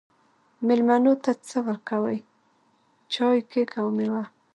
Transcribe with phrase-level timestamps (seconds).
[0.67, 2.19] میلمنو ته څه ورکوئ؟
[3.13, 4.23] چای، کیک او میوه